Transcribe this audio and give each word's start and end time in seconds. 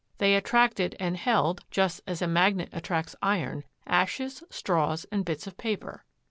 They 0.17 0.33
attracted 0.35 0.95
and 0.99 1.15
held 1.15 1.63
(just 1.69 2.01
as 2.07 2.23
a 2.23 2.27
magnet 2.27 2.69
attracts 2.71 3.15
iron) 3.21 3.65
ashes, 3.85 4.43
straws 4.49 5.05
and 5.11 5.23
bits 5.23 5.45
of 5.45 5.57
paper. 5.57 6.05